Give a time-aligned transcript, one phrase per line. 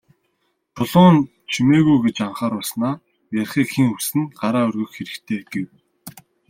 [0.75, 1.15] Чулуун
[1.51, 2.93] «Чимээгүй» гэж анхааруулснаа
[3.39, 5.67] "Ярихыг хэн хүснэ, гараа өргөх хэрэгтэй" гэв.